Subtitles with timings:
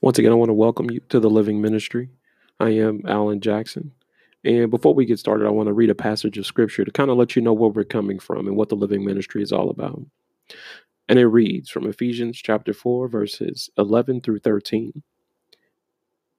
[0.00, 2.08] Once again, I want to welcome you to the Living Ministry.
[2.60, 3.90] I am Alan Jackson.
[4.44, 7.10] And before we get started, I want to read a passage of scripture to kind
[7.10, 9.70] of let you know where we're coming from and what the Living Ministry is all
[9.70, 10.00] about.
[11.08, 15.02] And it reads from Ephesians chapter 4, verses 11 through 13.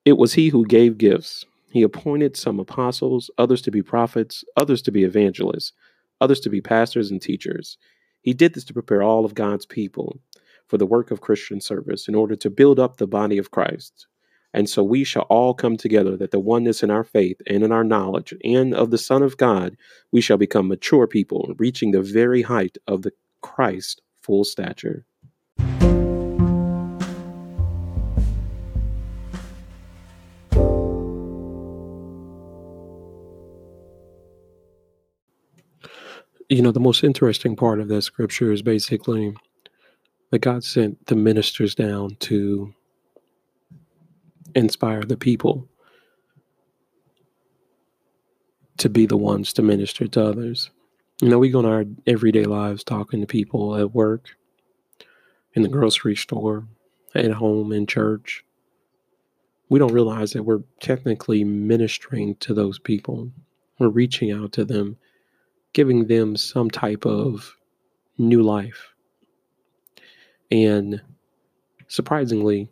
[0.06, 1.44] It was he who gave gifts.
[1.70, 5.74] He appointed some apostles, others to be prophets, others to be evangelists,
[6.22, 7.78] others to be pastors and teachers.
[8.22, 10.18] He did this to prepare all of God's people
[10.70, 14.06] for the work of Christian service in order to build up the body of Christ.
[14.54, 17.72] And so we shall all come together that the oneness in our faith and in
[17.72, 19.76] our knowledge and of the Son of God,
[20.12, 23.12] we shall become mature people, reaching the very height of the
[23.42, 25.06] Christ full stature.
[36.52, 39.36] You know, the most interesting part of that scripture is basically
[40.32, 42.74] that God sent the ministers down to
[44.56, 45.68] inspire the people
[48.78, 50.72] to be the ones to minister to others.
[51.22, 54.30] You know, we go in our everyday lives talking to people at work,
[55.54, 56.66] in the grocery store,
[57.14, 58.46] at home, in church.
[59.68, 63.32] We don't realize that we're technically ministering to those people.
[63.80, 64.98] We're reaching out to them,
[65.74, 67.56] giving them some type of
[68.18, 68.94] new life.
[70.52, 71.02] And
[71.88, 72.70] surprisingly,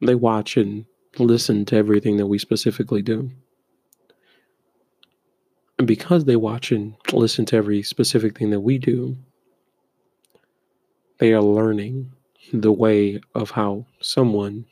[0.00, 0.84] they watch and
[1.18, 3.30] listen to everything that we specifically do.
[5.78, 9.16] And because they watch and listen to every specific thing that we do,
[11.18, 12.12] they are learning
[12.52, 14.66] the way of how someone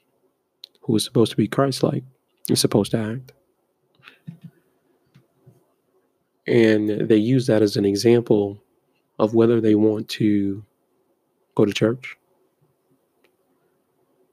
[0.83, 2.05] who is supposed to be Christ like
[2.49, 3.33] is supposed to act.
[6.47, 8.63] And they use that as an example
[9.19, 10.63] of whether they want to
[11.55, 12.17] go to church,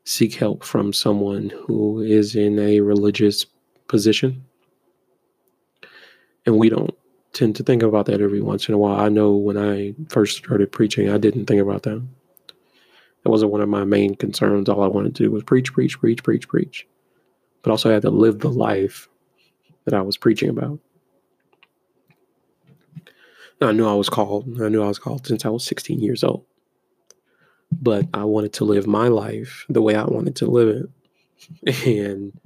[0.04, 3.46] seek help from someone who is in a religious
[3.88, 4.44] position.
[6.46, 6.96] And we don't
[7.34, 9.00] tend to think about that every once in a while.
[9.00, 12.06] I know when I first started preaching, I didn't think about that.
[13.24, 14.68] That wasn't one of my main concerns.
[14.68, 16.88] All I wanted to do was preach, preach, preach, preach, preach.
[17.62, 19.08] But also, I had to live the life
[19.86, 20.80] that I was preaching about.
[23.62, 24.60] I knew I was called.
[24.60, 26.44] I knew I was called since I was 16 years old
[27.72, 30.90] but I wanted to live my life the way I wanted to live
[31.66, 31.88] it.
[31.88, 32.40] And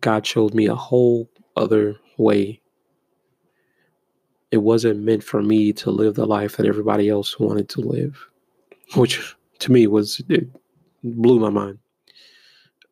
[0.00, 2.60] God showed me a whole other way.
[4.50, 8.28] It wasn't meant for me to live the life that everybody else wanted to live,
[8.94, 10.48] which to me was, it
[11.02, 11.78] blew my mind.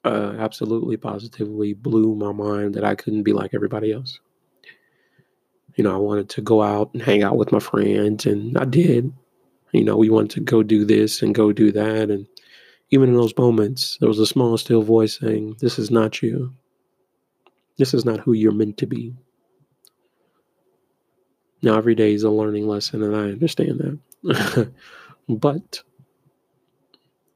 [0.02, 4.18] Uh, absolutely, positively blew my mind that I couldn't be like everybody else.
[5.76, 8.64] You know, I wanted to go out and hang out with my friends, and I
[8.64, 9.12] did
[9.72, 12.10] you know, we wanted to go do this and go do that.
[12.10, 12.26] And
[12.90, 16.54] even in those moments, there was a small, still voice saying, This is not you.
[17.78, 19.14] This is not who you're meant to be.
[21.62, 24.72] Now, every day is a learning lesson, and I understand that.
[25.28, 25.82] but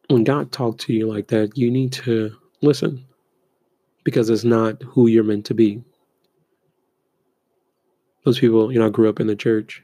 [0.08, 3.04] when God talks to you like that, you need to listen
[4.02, 5.82] because it's not who you're meant to be.
[8.24, 9.82] Those people, you know, I grew up in the church,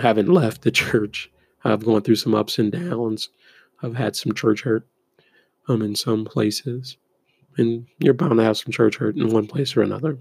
[0.00, 1.30] haven't left the church
[1.64, 3.28] I've gone through some ups and downs.
[3.82, 4.86] I've had some church hurt
[5.68, 6.96] um, in some places.
[7.56, 10.18] And you're bound to have some church hurt in one place or another.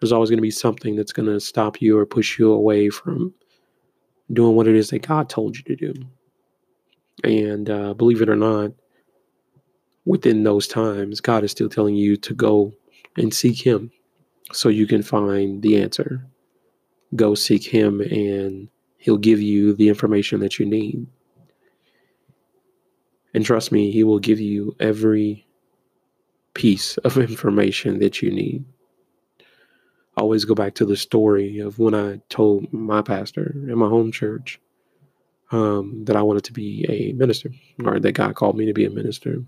[0.00, 2.90] There's always going to be something that's going to stop you or push you away
[2.90, 3.32] from
[4.32, 5.94] doing what it is that God told you to do.
[7.22, 8.72] And uh, believe it or not,
[10.04, 12.72] within those times, God is still telling you to go
[13.16, 13.90] and seek Him
[14.52, 16.26] so you can find the answer.
[17.14, 18.68] Go seek Him and
[19.02, 21.08] He'll give you the information that you need.
[23.34, 25.44] And trust me, He will give you every
[26.54, 28.64] piece of information that you need.
[30.16, 33.88] I always go back to the story of when I told my pastor in my
[33.88, 34.60] home church
[35.50, 37.50] um, that I wanted to be a minister,
[37.84, 39.38] or that God called me to be a minister.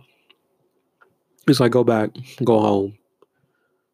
[1.46, 2.10] It's like, go back,
[2.42, 2.98] go home,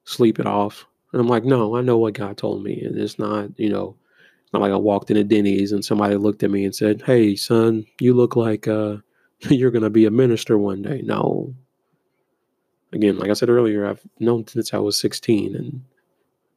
[0.05, 0.87] sleep it off.
[1.13, 2.81] And I'm like, no, I know what God told me.
[2.81, 3.97] And it's not, you know,
[4.53, 8.15] like I walked into Denny's and somebody looked at me and said, "Hey, son, you
[8.15, 8.97] look like uh,
[9.49, 11.55] you're gonna be a minister one day." No.
[12.93, 15.85] Again, like I said earlier, I've known since I was 16, and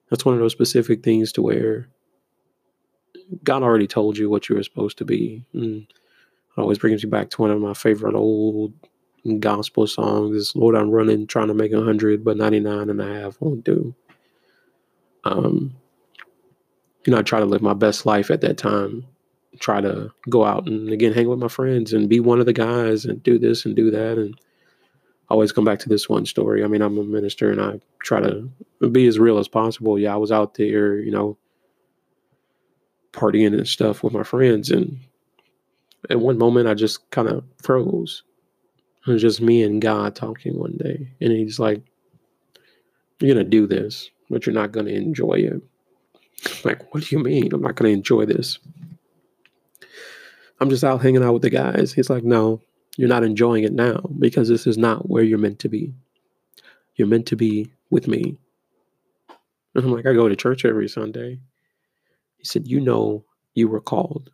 [0.10, 1.90] that's one of those specific things to where
[3.44, 5.46] God already told you what you were supposed to be.
[5.54, 8.74] And it always brings me back to one of my favorite old
[9.40, 10.36] gospel songs.
[10.36, 13.64] Is Lord, I'm running, trying to make a hundred, but 99 and a half won't
[13.64, 13.96] do.
[15.24, 15.76] Um,
[17.06, 19.06] you know, I try to live my best life at that time.
[19.60, 22.54] Try to go out and again hang with my friends and be one of the
[22.54, 24.18] guys and do this and do that.
[24.18, 24.40] And
[25.30, 26.64] always come back to this one story.
[26.64, 28.50] I mean, I'm a minister and I try to
[28.92, 29.98] be as real as possible.
[29.98, 31.38] Yeah, I was out there, you know,
[33.12, 34.70] partying and stuff with my friends.
[34.70, 35.00] And
[36.10, 38.24] at one moment, I just kind of froze.
[39.08, 41.10] It was just me and God talking one day.
[41.20, 41.82] And he's like,
[43.20, 45.62] You're to do this, but you're not to enjoy it.
[46.64, 47.54] Like, what do you mean?
[47.54, 48.60] I'm not going to enjoy this.
[50.60, 51.94] I'm just out hanging out with the guys.
[51.94, 52.62] He's like, No,
[52.98, 55.94] you're not enjoying it now because this is not where you're meant to be.
[56.96, 58.38] You're meant to be with me.
[59.76, 61.40] And I'm like, I go to church every Sunday.
[62.38, 64.30] He said, You know, you were called.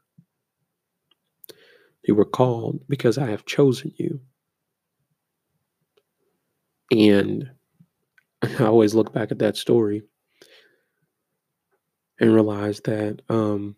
[2.04, 4.20] You were called because I have chosen you.
[6.92, 7.50] And
[8.42, 10.04] I always look back at that story
[12.20, 13.76] and realize that um,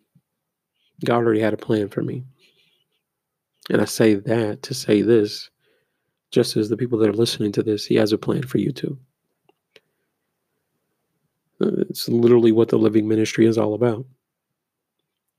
[1.04, 2.24] God already had a plan for me.
[3.70, 5.50] And I say that to say this,
[6.30, 8.72] just as the people that are listening to this, He has a plan for you
[8.72, 8.98] too.
[11.60, 14.06] Uh, it's literally what the living ministry is all about.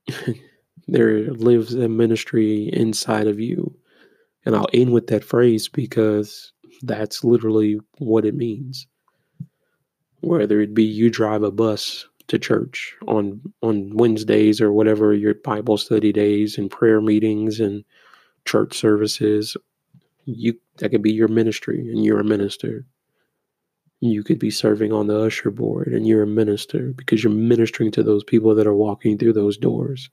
[0.88, 3.74] there lives a ministry inside of you.
[4.46, 6.52] And I'll end with that phrase because
[6.82, 8.86] that's literally what it means.
[10.20, 15.34] Whether it be you drive a bus to church on on Wednesdays or whatever your
[15.34, 17.84] Bible study days and prayer meetings and
[18.44, 19.56] church services,
[20.24, 22.86] you that could be your ministry and you're a minister.
[24.00, 27.90] You could be serving on the usher board and you're a minister because you're ministering
[27.92, 30.10] to those people that are walking through those doors.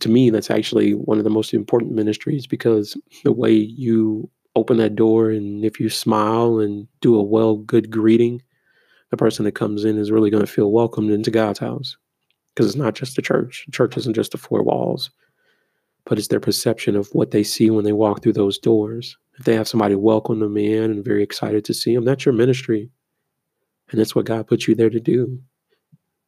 [0.00, 4.78] To me, that's actually one of the most important ministries because the way you open
[4.78, 8.42] that door and if you smile and do a well good greeting,
[9.10, 11.96] the person that comes in is really going to feel welcomed into God's house.
[12.54, 13.64] Because it's not just a church.
[13.66, 15.10] The church isn't just the four walls,
[16.04, 19.16] but it's their perception of what they see when they walk through those doors.
[19.38, 22.34] If they have somebody welcome them in and very excited to see them, that's your
[22.34, 22.90] ministry.
[23.90, 25.38] And that's what God put you there to do.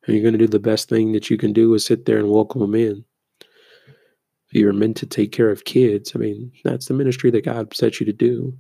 [0.07, 2.19] And you're going to do the best thing that you can do is sit there
[2.19, 3.05] and welcome them in.
[4.51, 8.01] You're meant to take care of kids, I mean, that's the ministry that God set
[8.01, 8.57] you to do.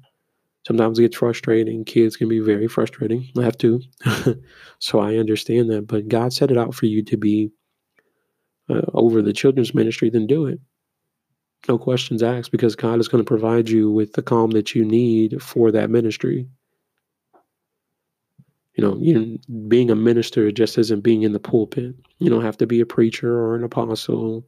[0.66, 1.84] Sometimes it gets frustrating.
[1.84, 3.28] Kids can be very frustrating.
[3.38, 3.80] I have to.
[4.78, 5.86] so I understand that.
[5.86, 7.50] But God set it out for you to be
[8.68, 10.60] uh, over the children's ministry, then do it.
[11.66, 14.84] No questions asked because God is going to provide you with the calm that you
[14.84, 16.48] need for that ministry.
[18.74, 21.96] You know, you being a minister just isn't being in the pulpit.
[22.20, 24.46] You don't have to be a preacher or an apostle,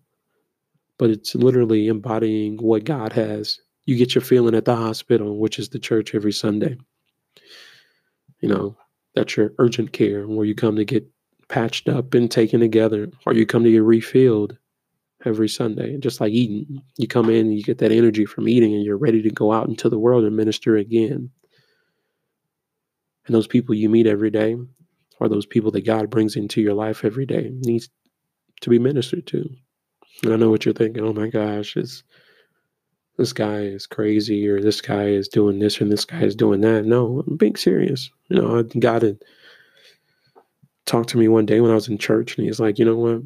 [0.99, 3.59] but it's literally embodying what God has.
[3.91, 6.77] You get your feeling at the hospital, which is the church every Sunday.
[8.39, 8.77] You know,
[9.17, 11.11] that's your urgent care where you come to get
[11.49, 14.57] patched up and taken together, or you come to get refilled
[15.25, 15.99] every Sunday.
[15.99, 18.97] Just like eating, you come in and you get that energy from eating, and you're
[18.97, 21.29] ready to go out into the world and minister again.
[23.27, 24.55] And those people you meet every day
[25.19, 27.89] are those people that God brings into your life every day needs
[28.61, 29.51] to be ministered to.
[30.23, 31.03] And I know what you're thinking.
[31.03, 32.05] Oh my gosh, it's
[33.21, 36.63] this guy is crazy or this guy is doing this or this guy is doing
[36.63, 36.87] that.
[36.87, 38.11] No, I'm being serious.
[38.29, 39.19] You know, God had
[40.87, 42.97] talked to me one day when I was in church and he's like, you know
[42.97, 43.23] what?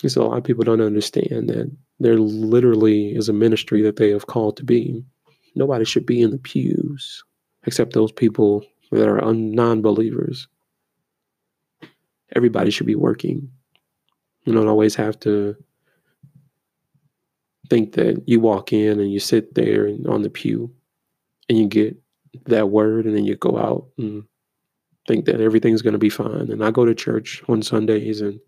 [0.00, 3.96] He said, a lot of people don't understand that there literally is a ministry that
[3.96, 5.04] they have called to be.
[5.54, 7.22] Nobody should be in the pews
[7.66, 10.48] except those people that are non believers.
[12.34, 13.50] Everybody should be working.
[14.44, 15.56] You don't always have to
[17.68, 20.72] think that you walk in and you sit there and on the pew
[21.48, 21.96] and you get
[22.46, 24.24] that word and then you go out and
[25.06, 26.50] think that everything's going to be fine.
[26.50, 28.40] And I go to church on Sundays and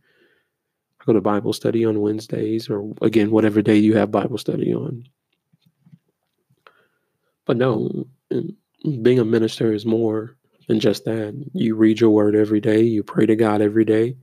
[1.00, 4.74] I go to Bible study on Wednesdays or again, whatever day you have Bible study
[4.74, 5.04] on.
[7.46, 8.54] But no, mm,
[9.02, 10.36] being a minister is more
[10.68, 11.34] than just that.
[11.54, 14.16] You read your word every day, you pray to God every day,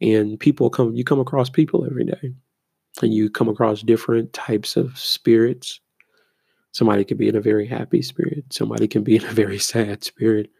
[0.00, 2.34] and people come, you come across people every day,
[3.02, 5.80] and you come across different types of spirits.
[6.72, 10.04] Somebody could be in a very happy spirit, somebody can be in a very sad
[10.04, 10.50] spirit.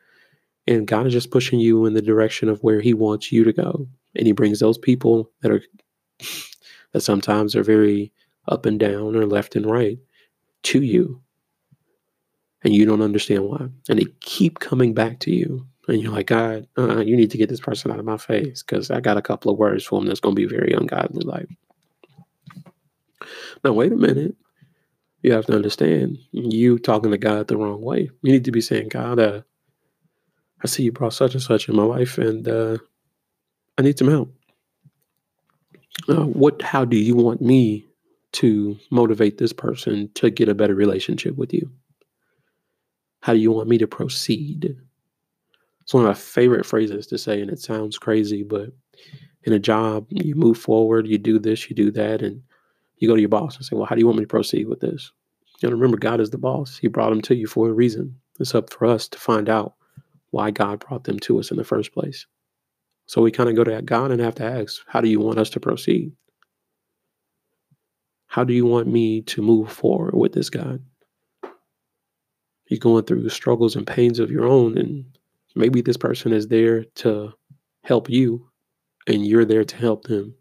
[0.66, 3.52] And God is just pushing you in the direction of where He wants you to
[3.52, 3.88] go.
[4.16, 5.62] And He brings those people that are,
[6.92, 8.12] that sometimes are very
[8.48, 9.98] up and down or left and right
[10.64, 11.22] to you
[12.62, 13.68] and you don't understand why.
[13.88, 15.66] And they keep coming back to you.
[15.88, 18.62] And you're like, God, uh, you need to get this person out of my face
[18.62, 21.24] because I got a couple of words for him that's going to be very ungodly.
[21.24, 21.48] Like,
[23.64, 24.36] now, wait a minute.
[25.22, 28.10] You have to understand, you talking to God the wrong way.
[28.22, 29.42] You need to be saying, God, uh,
[30.62, 32.78] I see you brought such and such in my life, and uh,
[33.76, 34.34] I need some help.
[36.08, 36.62] Uh, what?
[36.62, 37.86] How do you want me
[38.32, 41.70] to motivate this person to get a better relationship with you?
[43.20, 44.76] How do you want me to proceed?
[45.82, 48.70] It's one of my favorite phrases to say, and it sounds crazy, but
[49.42, 52.42] in a job, you move forward, you do this, you do that, and
[53.00, 54.68] you go to your boss and say, Well, how do you want me to proceed
[54.68, 55.10] with this?
[55.62, 56.78] And remember, God is the boss.
[56.78, 58.20] He brought them to you for a reason.
[58.38, 59.74] It's up for us to find out
[60.30, 62.26] why God brought them to us in the first place.
[63.06, 65.38] So we kind of go to God and have to ask, How do you want
[65.38, 66.12] us to proceed?
[68.26, 70.80] How do you want me to move forward with this, God?
[72.68, 75.04] You're going through struggles and pains of your own, and
[75.56, 77.32] maybe this person is there to
[77.82, 78.48] help you,
[79.08, 80.36] and you're there to help them.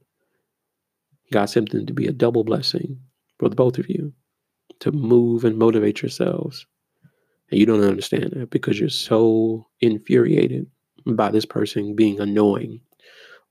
[1.32, 3.00] God sent them to be a double blessing
[3.38, 4.14] for the both of you
[4.80, 6.66] to move and motivate yourselves.
[7.52, 10.68] And you don't understand that because you're so infuriated
[11.06, 12.82] by this person being annoying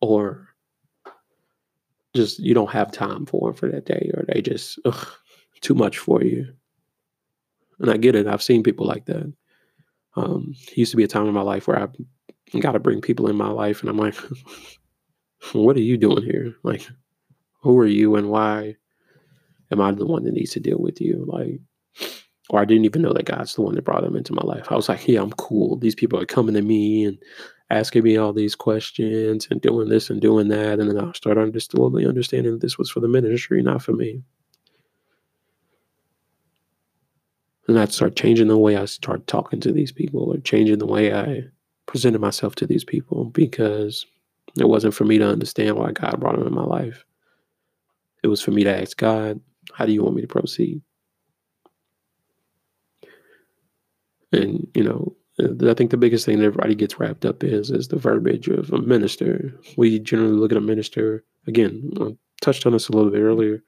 [0.00, 0.48] or
[2.14, 5.08] just you don't have time for for that day or they just ugh,
[5.60, 6.46] too much for you.
[7.80, 8.26] And I get it.
[8.26, 9.32] I've seen people like that.
[10.16, 13.28] Um, used to be a time in my life where I got to bring people
[13.28, 14.16] in my life, and I'm like,
[15.52, 16.56] "What are you doing here?
[16.64, 16.88] Like,
[17.60, 18.76] who are you, and why
[19.70, 21.60] am I the one that needs to deal with you?" Like,
[22.50, 24.66] or I didn't even know that God's the one that brought them into my life.
[24.70, 25.76] I was like, "Yeah, I'm cool.
[25.76, 27.18] These people are coming to me and
[27.70, 30.80] asking me all these questions and doing this and doing that.
[30.80, 34.22] And then I started slowly understanding that this was for the ministry, not for me.
[37.66, 40.86] And I start changing the way I start talking to these people or changing the
[40.86, 41.44] way I
[41.84, 44.06] presented myself to these people because
[44.58, 47.04] it wasn't for me to understand why God brought them in my life.
[48.22, 49.40] It was for me to ask God,
[49.72, 50.82] how do you want me to proceed?
[54.32, 57.88] And, you know, I think the biggest thing that everybody gets wrapped up is is
[57.88, 59.54] the verbiage of a minister.
[59.76, 61.92] We generally look at a minister again.
[62.00, 63.62] I touched on this a little bit earlier.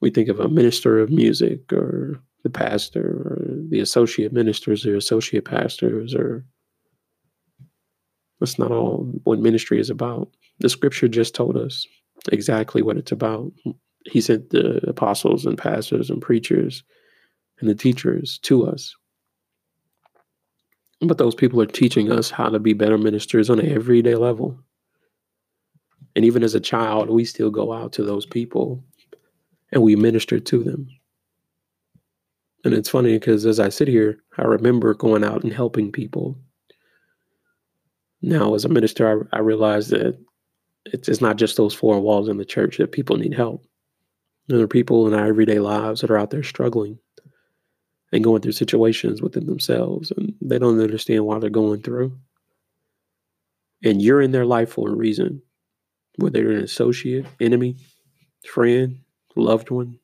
[0.00, 4.96] We think of a minister of music or the pastor or the associate ministers or
[4.96, 6.44] associate pastors or
[8.40, 10.28] that's not all what ministry is about.
[10.58, 11.86] The scripture just told us
[12.30, 13.52] exactly what it's about.
[14.06, 16.82] He sent the apostles and pastors and preachers
[17.60, 18.94] and the teachers to us
[21.02, 24.58] but those people are teaching us how to be better ministers on an everyday level.
[26.14, 28.84] And even as a child, we still go out to those people
[29.72, 30.88] and we minister to them.
[32.64, 36.38] And it's funny because as I sit here, I remember going out and helping people.
[38.20, 40.16] Now, as a minister, I, I realize that
[40.86, 43.64] it's, it's not just those four walls in the church that people need help.
[44.48, 46.98] There are people in our everyday lives that are out there struggling
[48.12, 52.18] and going through situations within themselves and they don't understand why they're going through.
[53.84, 55.42] And you're in their life for a reason,
[56.16, 57.76] whether you're an associate, enemy,
[58.46, 59.00] friend,
[59.34, 59.98] loved one.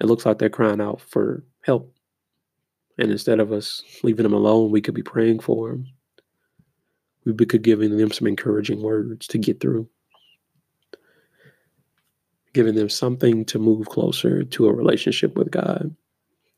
[0.00, 1.94] It looks like they're crying out for help.
[2.98, 5.86] And instead of us leaving them alone, we could be praying for them.
[7.24, 9.88] We could giving them some encouraging words to get through,
[12.54, 15.94] giving them something to move closer to a relationship with God.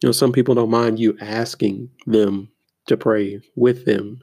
[0.00, 2.50] You know, some people don't mind you asking them
[2.86, 4.20] to pray with them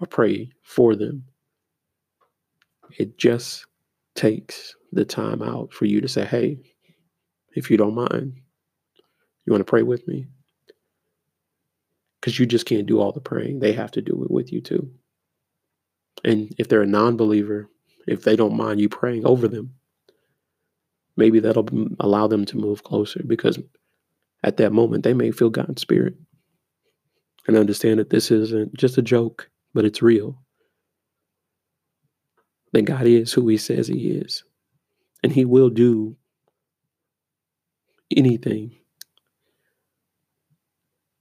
[0.00, 1.24] or pray for them.
[2.98, 3.66] It just
[4.14, 6.58] takes the time out for you to say, hey,
[7.54, 8.34] if you don't mind,
[9.44, 10.26] you want to pray with me?
[12.20, 13.60] Because you just can't do all the praying.
[13.60, 14.90] They have to do it with you too.
[16.24, 17.68] And if they're a non believer,
[18.06, 19.74] if they don't mind you praying over them,
[21.16, 21.68] maybe that'll
[22.00, 23.58] allow them to move closer because
[24.42, 26.14] at that moment, they may feel God's spirit
[27.46, 30.42] and understand that this isn't just a joke, but it's real.
[32.72, 34.44] That God is who He says He is,
[35.22, 36.16] and He will do
[38.16, 38.76] anything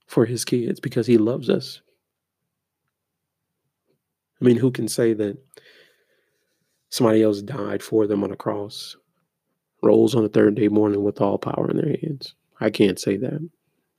[0.07, 1.81] for His kids because He loves us.
[4.41, 5.38] I mean, who can say that
[6.89, 8.96] somebody else died for them on a cross,
[9.84, 12.36] rose on the third day morning with all power in their hands?
[12.60, 13.34] I can't say that.
[13.34, 13.50] And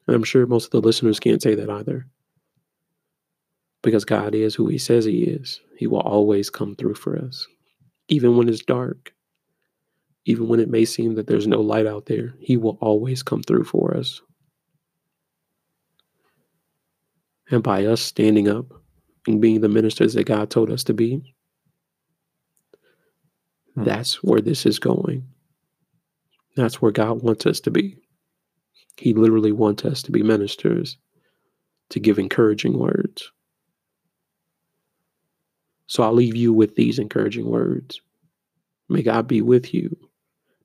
[0.08, 2.06] I'm sure most of the listeners can't say that either.
[3.82, 5.60] Because God is who He says He is.
[5.76, 7.46] He will always come through for us.
[8.08, 9.14] Even when it's dark,
[10.24, 13.42] even when it may seem that there's no light out there, He will always come
[13.42, 14.20] through for us.
[17.50, 18.79] And by us standing up
[19.26, 21.34] and being the ministers that God told us to be,
[23.74, 23.84] hmm.
[23.84, 25.26] that's where this is going.
[26.56, 27.98] That's where God wants us to be.
[28.96, 30.98] He literally wants us to be ministers,
[31.90, 33.30] to give encouraging words.
[35.86, 38.00] So I'll leave you with these encouraging words.
[38.88, 39.96] May God be with you.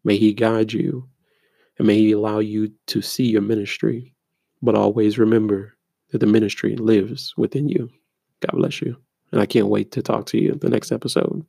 [0.03, 1.07] May He guide you.
[1.77, 4.13] And may He allow you to see your ministry
[4.61, 5.75] But always remember
[6.11, 7.89] that the ministry lives within you.
[8.45, 8.97] God bless you.
[9.31, 11.45] And I can't wait to talk to you the next episode.